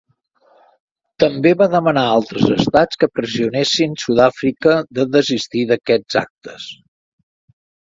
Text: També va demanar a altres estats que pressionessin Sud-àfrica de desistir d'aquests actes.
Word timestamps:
També 1.23 1.51
va 1.59 1.67
demanar 1.73 2.05
a 2.05 2.15
altres 2.21 2.47
estats 2.55 2.99
que 3.03 3.11
pressionessin 3.19 3.95
Sud-àfrica 4.05 4.75
de 5.01 5.07
desistir 5.19 5.65
d'aquests 5.75 6.21
actes. 6.27 6.69